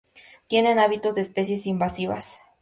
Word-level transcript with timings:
Tienen 0.47 0.79
hábitos 0.79 1.13
de 1.13 1.21
especies 1.21 1.67
invasivas. 1.67 2.39